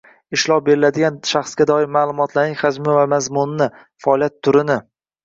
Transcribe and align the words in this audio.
ishlov 0.35 0.61
beriladigan 0.69 1.19
shaxsga 1.31 1.67
doir 1.71 1.85
ma’lumotlarning 1.97 2.55
hajmi 2.63 2.97
va 3.01 3.05
mazmunini, 3.13 3.69
faoliyat 4.07 4.39
turini 4.49 4.79